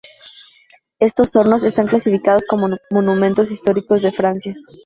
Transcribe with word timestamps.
Estos 0.97 1.35
hornos 1.35 1.63
están 1.63 1.85
clasificados 1.85 2.43
como 2.47 2.69
monumento 2.89 3.43
histórico 3.43 3.99
de 3.99 4.11
Francia. 4.11 4.55